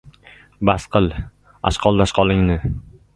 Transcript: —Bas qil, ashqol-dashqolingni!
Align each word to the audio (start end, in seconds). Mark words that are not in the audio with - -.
—Bas 0.69 0.87
qil, 0.95 1.11
ashqol-dashqolingni! 1.71 2.57